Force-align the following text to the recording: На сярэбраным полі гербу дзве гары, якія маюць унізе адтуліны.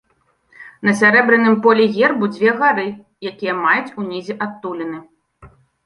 На 0.89 0.93
сярэбраным 1.01 1.59
полі 1.67 1.85
гербу 1.99 2.31
дзве 2.33 2.55
гары, 2.63 2.89
якія 3.33 3.53
маюць 3.63 3.95
унізе 4.03 4.33
адтуліны. 4.51 4.99